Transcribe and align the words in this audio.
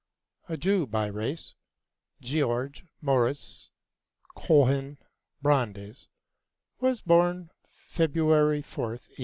A 0.49 0.57
Jew 0.57 0.87
by 0.87 1.05
race, 1.05 1.53
Georg 2.21 2.87
Morris 3.01 3.69
Cohen 4.35 4.97
Brandes 5.43 6.07
was 6.79 7.03
born 7.03 7.51
February 7.87 8.63
4th, 8.63 9.09
1842. 9.13 9.15